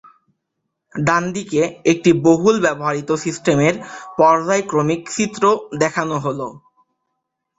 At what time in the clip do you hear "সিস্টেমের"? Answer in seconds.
3.23-3.75